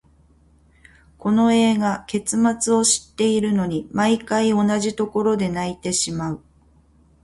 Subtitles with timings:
[1.19, 6.41] この映画、結末を知っているのに、毎回同じところで泣いてしまう。